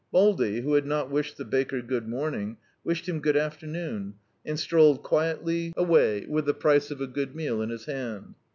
Baldy, 0.11 0.61
who 0.61 0.73
had 0.73 0.87
not 0.87 1.11
wished 1.11 1.37
the 1.37 1.45
baker 1.45 1.79
good 1.79 2.07
morning, 2.09 2.57
wished 2.83 3.07
him 3.07 3.19
good 3.19 3.35
aftemorai, 3.35 4.13
and 4.43 4.59
strolled 4.59 5.03
quietly 5.03 5.73
away, 5.77 6.25
with 6.27 6.45
the 6.47 6.55
price 6.55 6.89
of 6.89 7.01
a 7.01 7.05
good 7.05 7.35
meal 7.35 7.61
in 7.61 7.69
his 7.69 7.85
hand. 7.85 8.33